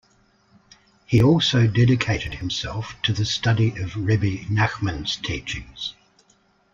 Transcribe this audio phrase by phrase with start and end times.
[1.05, 5.93] He also dedicated himself to the study of Rebbe Nachman's teachings.